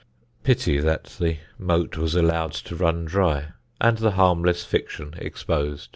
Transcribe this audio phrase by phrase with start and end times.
[0.43, 5.89] Pity that the moat was allowed to run dry and the harmless fiction exposed.